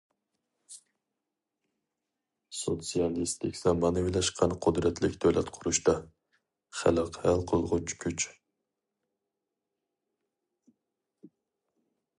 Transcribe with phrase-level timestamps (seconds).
[2.59, 5.97] سوتسىيالىستىك زامانىۋىلاشقان قۇدرەتلىك دۆلەت قۇرۇشتا،
[6.81, 8.29] خەلق ھەل قىلغۇچ كۈچ.